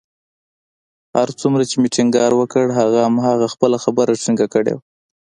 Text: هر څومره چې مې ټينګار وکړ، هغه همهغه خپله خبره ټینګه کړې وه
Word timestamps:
هر 1.15 1.29
څومره 1.41 1.63
چې 1.69 1.75
مې 1.81 1.89
ټينګار 1.95 2.31
وکړ، 2.37 2.65
هغه 2.79 2.97
همهغه 3.07 3.47
خپله 3.53 3.77
خبره 3.83 4.19
ټینګه 4.23 4.47
کړې 4.53 4.71
وه 4.75 4.81